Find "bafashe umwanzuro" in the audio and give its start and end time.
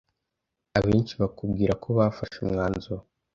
1.97-3.01